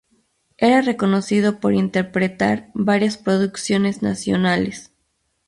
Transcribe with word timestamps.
Era 0.57 0.81
reconocido 0.81 1.59
por 1.59 1.75
interpretar 1.75 2.71
varias 2.73 3.17
producciones 3.17 4.01
nacionales. 4.01 4.91